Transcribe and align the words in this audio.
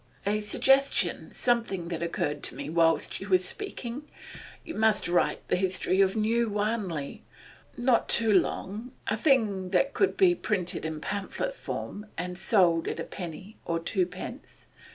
'A 0.25 0.39
suggestion 0.39 1.31
something 1.31 1.89
that 1.89 2.01
occurred 2.01 2.41
to 2.41 2.55
me 2.55 2.71
whilst 2.71 3.21
you 3.21 3.29
were 3.29 3.37
speaking. 3.37 4.09
You 4.65 4.73
must 4.73 5.07
write 5.07 5.47
the 5.47 5.55
history 5.55 6.01
of 6.01 6.15
New 6.15 6.49
Wanley 6.49 7.23
Not 7.77 8.09
too 8.09 8.33
long; 8.33 8.93
a 9.05 9.15
thing 9.15 9.69
that 9.69 9.93
could 9.93 10.17
be 10.17 10.33
printed 10.33 10.85
in 10.85 11.01
pamphlet 11.01 11.53
form 11.53 12.07
and 12.17 12.35
sold 12.35 12.87
at 12.87 12.99
a 12.99 13.03
penny 13.03 13.59
or 13.63 13.77
twopence. 13.77 14.65